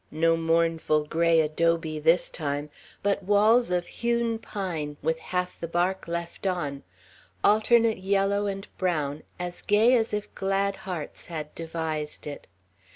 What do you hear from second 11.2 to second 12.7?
had devised it.